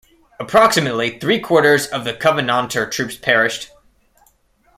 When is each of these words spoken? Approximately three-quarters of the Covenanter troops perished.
Approximately 0.39 1.19
three-quarters 1.19 1.85
of 1.85 2.05
the 2.05 2.13
Covenanter 2.15 2.89
troops 2.89 3.15
perished. 3.15 3.69